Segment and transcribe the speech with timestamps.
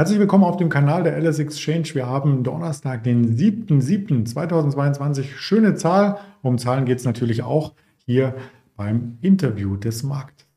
[0.00, 1.90] Herzlich willkommen auf dem Kanal der LS Exchange.
[1.92, 5.24] Wir haben Donnerstag, den 7.7.2022.
[5.36, 6.16] Schöne Zahl.
[6.40, 7.74] Um Zahlen geht es natürlich auch
[8.06, 8.34] hier
[8.78, 10.49] beim Interview des Marktes.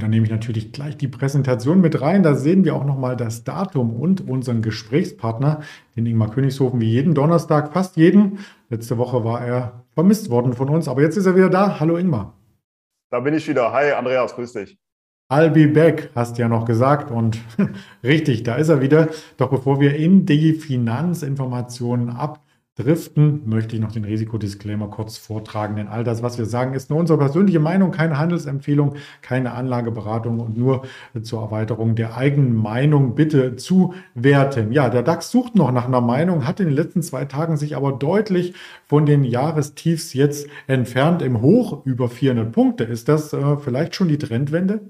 [0.00, 2.22] Und dann nehme ich natürlich gleich die Präsentation mit rein.
[2.22, 5.60] Da sehen wir auch nochmal das Datum und unseren Gesprächspartner,
[5.94, 8.38] den Ingmar Königshofen, wie jeden Donnerstag, fast jeden.
[8.70, 11.80] Letzte Woche war er vermisst worden von uns, aber jetzt ist er wieder da.
[11.80, 12.32] Hallo Ingmar.
[13.10, 13.74] Da bin ich wieder.
[13.74, 14.78] Hi Andreas, grüß dich.
[15.30, 17.10] I'll be back, hast du ja noch gesagt.
[17.10, 17.38] Und
[18.02, 19.10] richtig, da ist er wieder.
[19.36, 22.42] Doch bevor wir in die Finanzinformationen ab
[22.82, 26.90] driften, möchte ich noch den Risikodisclaimer kurz vortragen, denn all das, was wir sagen, ist
[26.90, 30.82] nur unsere persönliche Meinung, keine Handelsempfehlung, keine Anlageberatung und nur
[31.22, 34.72] zur Erweiterung der eigenen Meinung bitte zuwerten.
[34.72, 37.76] Ja, der DAX sucht noch nach einer Meinung, hat in den letzten zwei Tagen sich
[37.76, 38.54] aber deutlich
[38.86, 41.22] von den Jahrestiefs jetzt entfernt.
[41.22, 42.84] Im Hoch über 400 Punkte.
[42.84, 44.80] Ist das äh, vielleicht schon die Trendwende?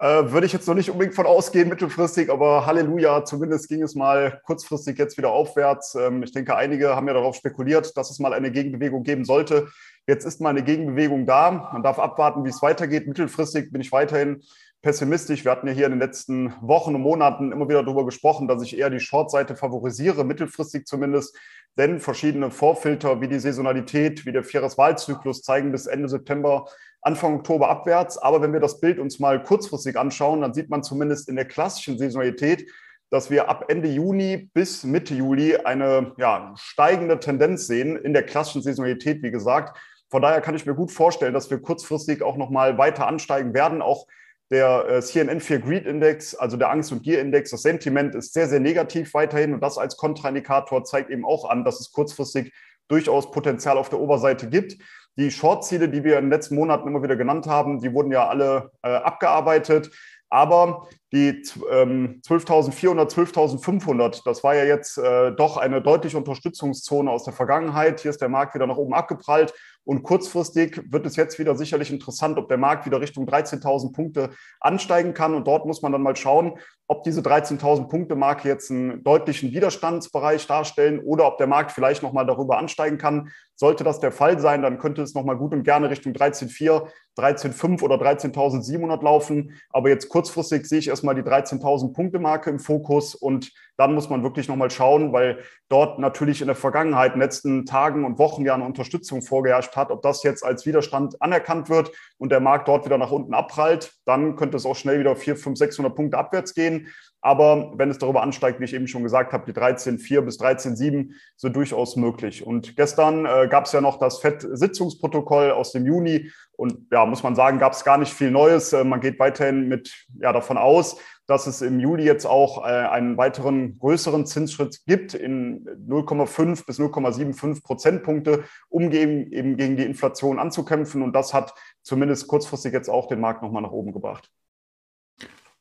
[0.00, 3.96] Äh, würde ich jetzt noch nicht unbedingt von ausgehen, mittelfristig, aber Halleluja, zumindest ging es
[3.96, 5.96] mal kurzfristig jetzt wieder aufwärts.
[5.96, 9.68] Ähm, ich denke, einige haben ja darauf spekuliert, dass es mal eine Gegenbewegung geben sollte.
[10.08, 11.68] Jetzt ist mal eine Gegenbewegung da.
[11.70, 13.06] Man darf abwarten, wie es weitergeht.
[13.06, 14.42] Mittelfristig bin ich weiterhin
[14.80, 15.44] pessimistisch.
[15.44, 18.62] Wir hatten ja hier in den letzten Wochen und Monaten immer wieder darüber gesprochen, dass
[18.62, 21.36] ich eher die Short-Seite favorisiere, mittelfristig zumindest.
[21.76, 26.64] Denn verschiedene Vorfilter wie die Saisonalität, wie der Vieres-Wahlzyklus zeigen bis Ende September
[27.02, 28.16] Anfang Oktober abwärts.
[28.16, 31.44] Aber wenn wir das Bild uns mal kurzfristig anschauen, dann sieht man zumindest in der
[31.44, 32.66] klassischen Saisonalität,
[33.10, 38.22] dass wir ab Ende Juni bis Mitte Juli eine ja, steigende Tendenz sehen in der
[38.22, 39.78] klassischen Saisonalität, wie gesagt.
[40.10, 43.82] Von daher kann ich mir gut vorstellen, dass wir kurzfristig auch nochmal weiter ansteigen werden.
[43.82, 44.06] Auch
[44.50, 48.48] der äh, CNN 4 Greed Index, also der Angst- und Gier-Index, das Sentiment ist sehr,
[48.48, 49.52] sehr negativ weiterhin.
[49.52, 52.52] Und das als Kontraindikator zeigt eben auch an, dass es kurzfristig
[52.88, 54.76] durchaus Potenzial auf der Oberseite gibt.
[55.18, 58.28] Die Short-Ziele, die wir in den letzten Monaten immer wieder genannt haben, die wurden ja
[58.28, 59.90] alle äh, abgearbeitet.
[60.30, 67.24] Aber die ähm, 12.400, 12.500, das war ja jetzt äh, doch eine deutliche Unterstützungszone aus
[67.24, 68.00] der Vergangenheit.
[68.00, 69.54] Hier ist der Markt wieder nach oben abgeprallt.
[69.84, 74.30] Und kurzfristig wird es jetzt wieder sicherlich interessant, ob der Markt wieder Richtung 13.000 Punkte
[74.60, 75.34] ansteigen kann.
[75.34, 76.58] Und dort muss man dann mal schauen,
[76.88, 82.02] ob diese 13.000 Punkte Marke jetzt einen deutlichen Widerstandsbereich darstellen oder ob der Markt vielleicht
[82.02, 83.30] nochmal darüber ansteigen kann.
[83.54, 86.88] Sollte das der Fall sein, dann könnte es nochmal gut und gerne Richtung 13.4,
[87.18, 89.58] 13.5 oder 13.700 laufen.
[89.70, 94.10] Aber jetzt kurzfristig sehe ich erstmal die 13.000 Punkte Marke im Fokus und dann muss
[94.10, 98.18] man wirklich nochmal schauen, weil dort natürlich in der Vergangenheit, in den letzten Tagen und
[98.18, 99.92] Wochen ja eine Unterstützung vorgeherrscht hat.
[99.92, 103.94] Ob das jetzt als Widerstand anerkannt wird und der Markt dort wieder nach unten abprallt,
[104.04, 106.88] dann könnte es auch schnell wieder 4, 5, 600 Punkte abwärts gehen.
[107.20, 111.10] Aber wenn es darüber ansteigt, wie ich eben schon gesagt habe, die 13,4 bis 13,7
[111.36, 112.46] sind durchaus möglich.
[112.46, 116.30] Und gestern äh, gab es ja noch das FED-Sitzungsprotokoll aus dem Juni.
[116.56, 118.72] Und ja, muss man sagen, gab es gar nicht viel Neues.
[118.72, 122.70] Äh, man geht weiterhin mit ja, davon aus, dass es im Juli jetzt auch äh,
[122.70, 129.84] einen weiteren größeren Zinsschritt gibt in 0,5 bis 0,75 Prozentpunkte, um eben, eben gegen die
[129.84, 131.02] Inflation anzukämpfen.
[131.02, 134.30] Und das hat zumindest kurzfristig jetzt auch den Markt nochmal nach oben gebracht.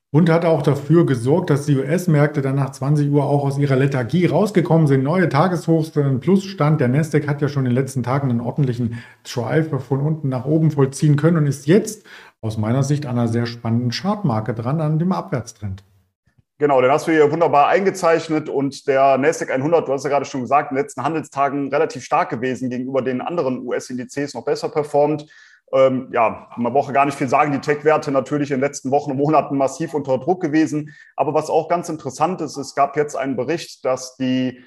[0.10, 3.76] Und hat auch dafür gesorgt, dass die US-Märkte dann nach 20 Uhr auch aus ihrer
[3.76, 5.04] Lethargie rausgekommen sind.
[5.04, 6.80] Neue Tageshochs, ein Plusstand.
[6.80, 10.46] Der Nasdaq hat ja schon in den letzten Tagen einen ordentlichen Drive von unten nach
[10.46, 12.06] oben vollziehen können und ist jetzt
[12.48, 15.84] aus meiner Sicht an einer sehr spannenden Chartmarke dran, an dem Abwärtstrend.
[16.60, 20.26] Genau, den hast du hier wunderbar eingezeichnet und der Nasdaq 100, du hast ja gerade
[20.26, 24.70] schon gesagt, in den letzten Handelstagen relativ stark gewesen gegenüber den anderen US-Indizes, noch besser
[24.70, 25.28] performt.
[25.72, 29.12] Ähm, ja, man braucht gar nicht viel sagen, die Tech-Werte natürlich in den letzten Wochen
[29.12, 30.96] und Monaten massiv unter Druck gewesen.
[31.16, 34.64] Aber was auch ganz interessant ist, es gab jetzt einen Bericht, dass die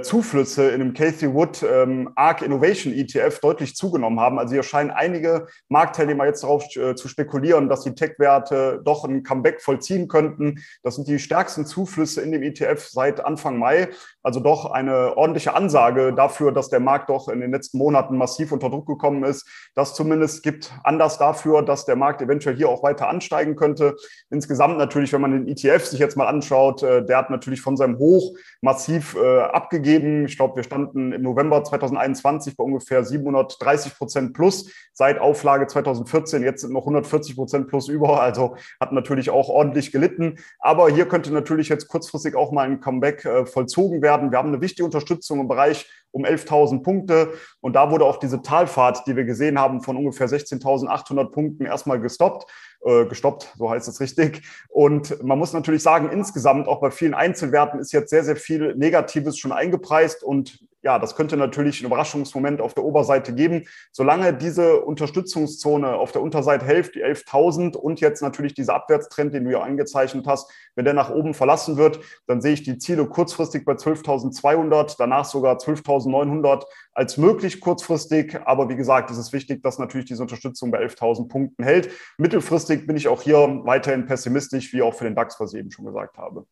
[0.00, 4.38] Zuflüsse in dem Cathy Wood ähm, ARC Innovation ETF deutlich zugenommen haben.
[4.38, 9.24] Also hier scheinen einige Marktteilnehmer jetzt darauf äh, zu spekulieren, dass die Tech-Werte doch ein
[9.24, 10.62] Comeback vollziehen könnten.
[10.82, 13.88] Das sind die stärksten Zuflüsse in dem ETF seit Anfang Mai.
[14.22, 18.52] Also doch eine ordentliche Ansage dafür, dass der Markt doch in den letzten Monaten massiv
[18.52, 19.48] unter Druck gekommen ist.
[19.74, 23.96] Das zumindest gibt Anlass dafür, dass der Markt eventuell hier auch weiter ansteigen könnte.
[24.30, 27.76] Insgesamt natürlich, wenn man den ETF sich jetzt mal anschaut, äh, der hat natürlich von
[27.76, 29.40] seinem Hoch massiv äh,
[29.72, 30.26] abgegeben.
[30.26, 34.70] Ich glaube, wir standen im November 2021 bei ungefähr 730 Prozent plus.
[34.92, 38.20] Seit Auflage 2014, jetzt sind noch 140 Prozent plus über.
[38.20, 40.36] Also hat natürlich auch ordentlich gelitten.
[40.58, 44.30] Aber hier könnte natürlich jetzt kurzfristig auch mal ein Comeback äh, vollzogen werden.
[44.30, 47.32] Wir haben eine wichtige Unterstützung im Bereich um 11.000 Punkte.
[47.60, 51.98] Und da wurde auch diese Talfahrt, die wir gesehen haben, von ungefähr 16.800 Punkten erstmal
[51.98, 52.50] gestoppt.
[52.84, 54.42] Äh, gestoppt, so heißt es richtig.
[54.68, 58.74] Und man muss natürlich sagen, insgesamt auch bei vielen Einzelwerten ist jetzt sehr, sehr viel
[58.74, 60.24] Negatives schon eingepreist.
[60.24, 63.66] Und ja, das könnte natürlich einen Überraschungsmoment auf der Oberseite geben.
[63.92, 69.44] Solange diese Unterstützungszone auf der Unterseite hilft, die 11.000 und jetzt natürlich dieser Abwärtstrend, den
[69.44, 73.06] du ja angezeichnet hast, wenn der nach oben verlassen wird, dann sehe ich die Ziele
[73.06, 78.40] kurzfristig bei 12.200, danach sogar 12.900 als möglich kurzfristig.
[78.44, 81.90] Aber wie gesagt, es ist wichtig, dass natürlich diese Unterstützung bei 11.000 Punkten hält.
[82.18, 85.70] Mittelfristig bin ich auch hier weiterhin pessimistisch, wie auch für den DAX, was ich eben
[85.70, 86.44] schon gesagt habe.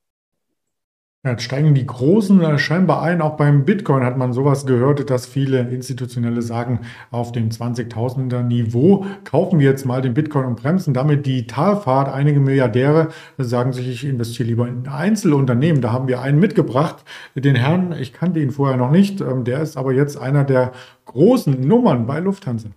[1.23, 3.21] Jetzt steigen die Großen scheinbar ein.
[3.21, 6.81] Auch beim Bitcoin hat man sowas gehört, dass viele Institutionelle sagen,
[7.11, 12.11] auf dem 20.000er Niveau kaufen wir jetzt mal den Bitcoin und bremsen damit die Talfahrt.
[12.11, 15.83] Einige Milliardäre sagen sich, ich investiere lieber in Einzelunternehmen.
[15.83, 19.61] Da haben wir einen mitgebracht, den Herrn, ich kannte ihn vorher noch nicht, ähm, der
[19.61, 20.73] ist aber jetzt einer der
[21.05, 22.71] großen Nummern bei Lufthansa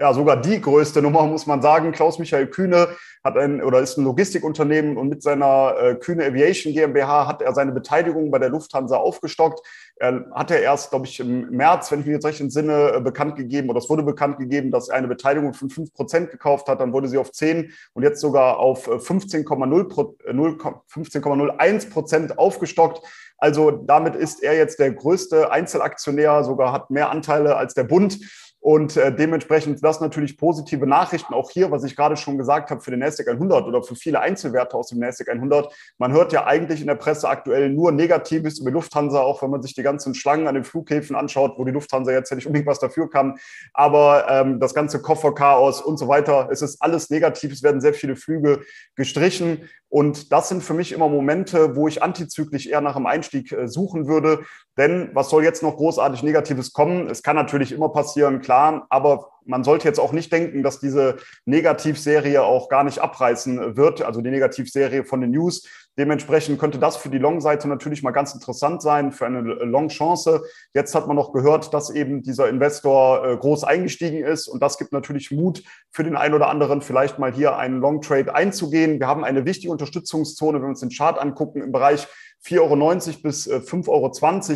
[0.00, 1.92] ja, sogar die größte Nummer, muss man sagen.
[1.92, 2.88] Klaus-Michael Kühne
[3.22, 7.54] hat ein oder ist ein Logistikunternehmen und mit seiner äh, Kühne Aviation GmbH hat er
[7.54, 9.60] seine Beteiligung bei der Lufthansa aufgestockt.
[9.96, 13.36] Er hatte erst, glaube ich, im März, wenn ich mich jetzt recht entsinne, äh, bekannt
[13.36, 16.80] gegeben oder es wurde bekannt gegeben, dass er eine Beteiligung von 5 Prozent gekauft hat.
[16.80, 23.06] Dann wurde sie auf 10 und jetzt sogar auf 15,01 äh, äh, Prozent aufgestockt.
[23.38, 28.18] Also damit ist er jetzt der größte Einzelaktionär, sogar hat mehr Anteile als der Bund.
[28.62, 32.80] Und äh, dementsprechend das natürlich positive Nachrichten auch hier, was ich gerade schon gesagt habe
[32.80, 35.74] für den NASDAQ 100 oder für viele Einzelwerte aus dem NASDAQ 100.
[35.98, 39.62] Man hört ja eigentlich in der Presse aktuell nur Negatives über Lufthansa, auch wenn man
[39.62, 42.68] sich die ganzen Schlangen an den Flughäfen anschaut, wo die Lufthansa jetzt ja nicht unbedingt
[42.68, 43.36] was dafür kann.
[43.74, 47.52] Aber ähm, das ganze Kofferchaos und so weiter, es ist alles negativ.
[47.52, 48.60] Es werden sehr viele Flüge
[48.94, 49.68] gestrichen.
[49.88, 53.68] Und das sind für mich immer Momente, wo ich antizyklisch eher nach einem Einstieg äh,
[53.68, 54.44] suchen würde.
[54.78, 57.08] Denn was soll jetzt noch großartig Negatives kommen?
[57.10, 61.16] Es kann natürlich immer passieren, klar, aber man sollte jetzt auch nicht denken, dass diese
[61.44, 65.66] Negativserie auch gar nicht abreißen wird, also die Negativserie von den News.
[65.98, 70.42] Dementsprechend könnte das für die Long-Seite natürlich mal ganz interessant sein, für eine Long-Chance.
[70.72, 74.78] Jetzt hat man noch gehört, dass eben dieser Investor äh, groß eingestiegen ist und das
[74.78, 79.00] gibt natürlich Mut für den einen oder anderen, vielleicht mal hier einen Long-Trade einzugehen.
[79.00, 82.08] Wir haben eine wichtige Unterstützungszone, wenn wir uns den Chart angucken, im Bereich
[82.44, 84.08] 4,90 Euro bis 5,20 äh, Euro.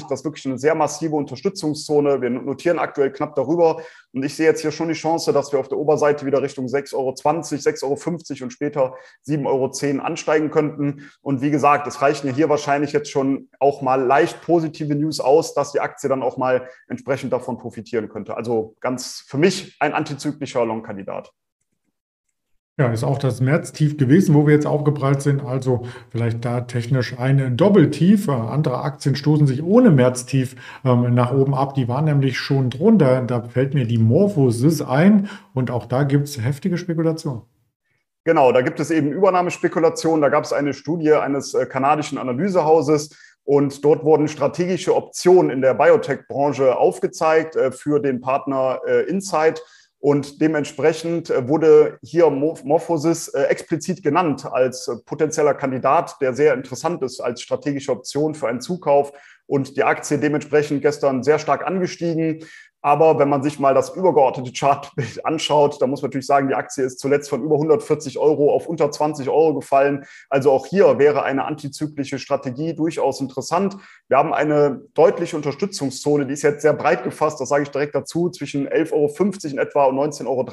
[0.08, 2.20] Das ist wirklich eine sehr massive Unterstützungszone.
[2.20, 3.80] Wir notieren aktuell knapp darüber.
[4.12, 6.66] Und ich sehe jetzt hier schon die Chance, dass wir auf der Oberseite wieder Richtung
[6.66, 8.94] 6,20 Euro, 6,50 Euro und später
[9.26, 11.10] 7,10 Euro ansteigen könnten.
[11.20, 15.54] Und wie gesagt, es reichen hier wahrscheinlich jetzt schon auch mal leicht positive News aus,
[15.54, 18.36] dass die Aktie dann auch mal entsprechend davon profitieren könnte.
[18.36, 21.32] Also ganz für mich ein antizyklischer Long-Kandidat.
[22.78, 25.42] Ja, ist auch das Märztief gewesen, wo wir jetzt aufgeprallt sind.
[25.42, 28.28] Also vielleicht da technisch ein Doppeltief.
[28.28, 31.72] Äh, andere Aktien stoßen sich ohne Märztief ähm, nach oben ab.
[31.72, 33.22] Die waren nämlich schon drunter.
[33.22, 35.30] Da fällt mir die Morphosis ein.
[35.54, 37.40] Und auch da gibt es heftige Spekulationen.
[38.24, 40.20] Genau, da gibt es eben Übernahmespekulationen.
[40.20, 43.16] Da gab es eine Studie eines äh, kanadischen Analysehauses.
[43.44, 49.62] Und dort wurden strategische Optionen in der Biotech-Branche aufgezeigt äh, für den Partner Insight.
[49.98, 56.54] Und dementsprechend äh, wurde hier Morphosis äh, explizit genannt als äh, potenzieller Kandidat, der sehr
[56.54, 59.12] interessant ist als strategische Option für einen Zukauf
[59.46, 62.44] und die Aktie dementsprechend gestern sehr stark angestiegen.
[62.82, 66.54] Aber wenn man sich mal das übergeordnete Chartbild anschaut, dann muss man natürlich sagen, die
[66.54, 70.04] Aktie ist zuletzt von über 140 Euro auf unter 20 Euro gefallen.
[70.30, 73.76] Also auch hier wäre eine antizyklische Strategie durchaus interessant.
[74.06, 77.96] Wir haben eine deutliche Unterstützungszone, die ist jetzt sehr breit gefasst, das sage ich direkt
[77.96, 80.46] dazu, zwischen 11,50 Euro in etwa und 19,30 Euro.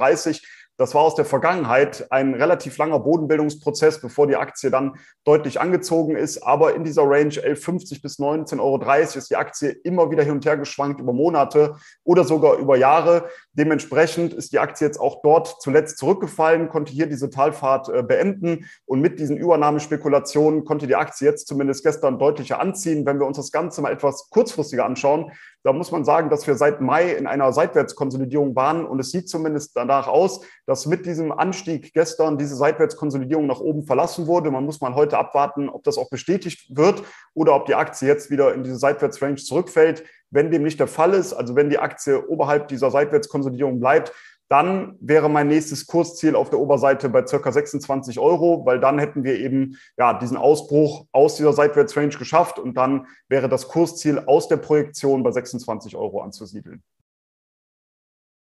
[0.78, 6.16] Das war aus der Vergangenheit ein relativ langer Bodenbildungsprozess, bevor die Aktie dann deutlich angezogen
[6.16, 6.42] ist.
[6.42, 10.46] Aber in dieser Range 11,50 bis 19,30 Euro ist die Aktie immer wieder hin und
[10.46, 13.30] her geschwankt über Monate oder sogar über Jahre.
[13.54, 18.68] Dementsprechend ist die Aktie jetzt auch dort zuletzt zurückgefallen, konnte hier diese Talfahrt äh, beenden
[18.86, 23.06] und mit diesen Übernahmespekulationen konnte die Aktie jetzt zumindest gestern deutlicher anziehen.
[23.06, 25.32] Wenn wir uns das Ganze mal etwas kurzfristiger anschauen,
[25.64, 29.30] da muss man sagen, dass wir seit Mai in einer Seitwärtskonsolidierung waren und es sieht
[29.30, 34.52] zumindest danach aus, dass mit diesem Anstieg gestern diese Seitwärtskonsolidierung nach oben verlassen wurde.
[34.52, 37.04] Man muss mal heute abwarten, ob das auch bestätigt wird
[37.34, 40.04] oder ob die Aktie jetzt wieder in diese Seitwärtsrange zurückfällt.
[40.30, 44.12] Wenn dem nicht der Fall ist, also wenn die Aktie oberhalb dieser Seitwärtskonsolidierung bleibt,
[44.50, 49.24] dann wäre mein nächstes Kursziel auf der Oberseite bei circa 26 Euro, weil dann hätten
[49.24, 54.48] wir eben ja diesen Ausbruch aus dieser Seitwärtsrange geschafft und dann wäre das Kursziel aus
[54.48, 56.84] der Projektion bei 26 Euro anzusiedeln.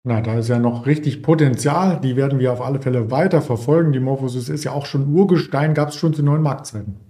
[0.09, 2.00] Na, da ist ja noch richtig Potenzial.
[2.00, 3.91] Die werden wir auf alle Fälle weiter verfolgen.
[3.91, 7.06] Die Morphosis ist ja auch schon Urgestein, gab es schon zu neuen Marktzeiten.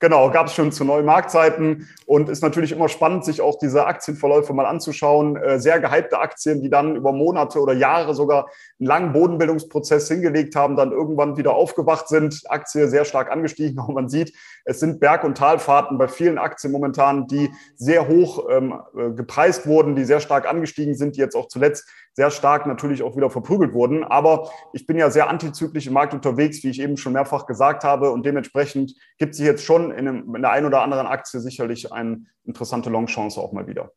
[0.00, 3.86] Genau, gab es schon zu neuen Marktzeiten und ist natürlich immer spannend, sich auch diese
[3.86, 5.36] Aktienverläufe mal anzuschauen.
[5.36, 8.48] Äh, sehr gehypte Aktien, die dann über Monate oder Jahre sogar
[8.80, 12.42] einen langen Bodenbildungsprozess hingelegt haben, dann irgendwann wieder aufgewacht sind.
[12.48, 14.34] Aktie sehr stark angestiegen, auch man sieht,
[14.64, 19.66] es sind Berg- und Talfahrten bei vielen Aktien momentan, die sehr hoch ähm, äh, gepreist
[19.66, 23.28] wurden, die sehr stark angestiegen sind, die jetzt auch zuletzt sehr stark natürlich auch wieder
[23.28, 24.04] verprügelt wurden.
[24.04, 27.84] Aber ich bin ja sehr antizyklisch im Markt unterwegs, wie ich eben schon mehrfach gesagt
[27.84, 28.10] habe.
[28.10, 31.92] Und dementsprechend gibt es jetzt schon in, einem, in der einen oder anderen Aktie sicherlich
[31.92, 33.90] eine interessante Longchance auch mal wieder.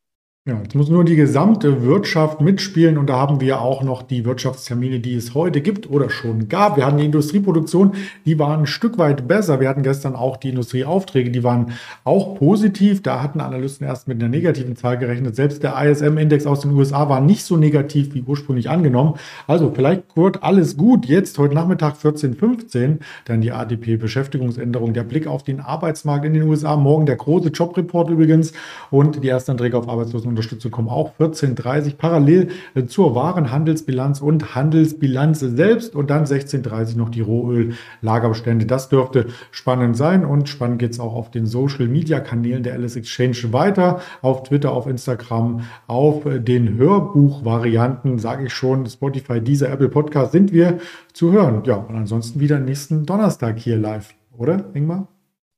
[0.47, 4.23] Ja, jetzt muss nur die gesamte Wirtschaft mitspielen und da haben wir auch noch die
[4.23, 6.77] Wirtschaftstermine, die es heute gibt oder schon gab.
[6.77, 9.59] Wir hatten die Industrieproduktion, die waren ein Stück weit besser.
[9.59, 11.73] Wir hatten gestern auch die Industrieaufträge, die waren
[12.05, 13.03] auch positiv.
[13.03, 15.35] Da hatten Analysten erst mit einer negativen Zahl gerechnet.
[15.35, 19.15] Selbst der ISM-Index aus den USA war nicht so negativ wie ursprünglich angenommen.
[19.47, 21.07] Also vielleicht wird alles gut.
[21.07, 24.93] Jetzt heute Nachmittag 14.15 dann die ADP-Beschäftigungsänderung.
[24.93, 26.77] Der Blick auf den Arbeitsmarkt in den USA.
[26.77, 28.53] Morgen der große Jobreport übrigens
[28.91, 34.56] und die ersten Anträge auf Arbeitslosen Unterstützung kommen auch 14.30 parallel äh, zur Warenhandelsbilanz und
[34.56, 38.67] Handelsbilanz selbst und dann 16.30 noch die Rohöl-Lagerbestände.
[38.67, 43.51] Das dürfte spannend sein und spannend geht es auch auf den Social-Media-Kanälen der Alice Exchange
[43.51, 44.00] weiter.
[44.22, 50.32] Auf Twitter, auf Instagram, auf äh, den Hörbuch-Varianten, sage ich schon, Spotify, dieser Apple Podcast
[50.32, 50.77] sind wir
[51.13, 51.63] zu hören.
[51.65, 55.08] Ja, und ansonsten wieder nächsten Donnerstag hier live, oder, Ingmar?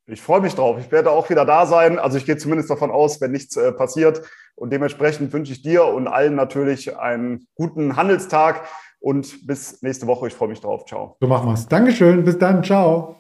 [0.10, 0.78] Ich freue mich drauf.
[0.80, 2.00] Ich werde auch wieder da sein.
[2.00, 4.22] Also ich gehe zumindest davon aus, wenn nichts äh, passiert.
[4.56, 8.64] Und dementsprechend wünsche ich dir und allen natürlich einen guten Handelstag
[9.00, 10.28] und bis nächste Woche.
[10.28, 10.86] Ich freue mich drauf.
[10.86, 11.16] Ciao.
[11.22, 11.68] So machen wir es.
[11.68, 12.24] Dankeschön.
[12.24, 12.64] Bis dann.
[12.64, 13.20] Ciao.